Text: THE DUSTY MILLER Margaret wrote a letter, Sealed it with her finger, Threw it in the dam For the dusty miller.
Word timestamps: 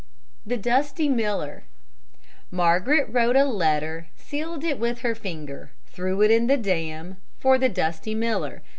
THE 0.47 0.57
DUSTY 0.57 1.09
MILLER 1.09 1.65
Margaret 2.49 3.05
wrote 3.11 3.35
a 3.35 3.45
letter, 3.45 4.07
Sealed 4.15 4.63
it 4.63 4.79
with 4.79 5.01
her 5.01 5.13
finger, 5.13 5.73
Threw 5.85 6.23
it 6.23 6.31
in 6.31 6.47
the 6.47 6.57
dam 6.57 7.17
For 7.37 7.59
the 7.59 7.69
dusty 7.69 8.15
miller. 8.15 8.63